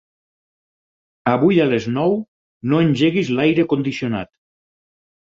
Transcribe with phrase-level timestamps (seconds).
[1.33, 2.15] Avui a les nou
[2.71, 4.31] no engeguis l'aire condicionat.